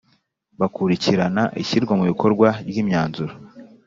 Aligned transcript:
Bukurikirana 0.59 1.43
ishyirwa 1.61 1.93
mu 1.99 2.05
bikorwa 2.11 2.47
ry 2.69 2.75
imyanzuro 2.83 3.33